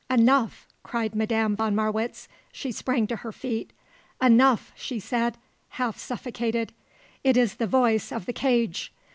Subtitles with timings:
[0.09, 2.27] "Enough!" cried Madame von Marwitz.
[2.51, 3.71] She sprang to her feet.
[4.19, 5.37] "Enough!" she said,
[5.77, 6.73] half suffocated.
[7.23, 8.91] "It is the voice of the cage!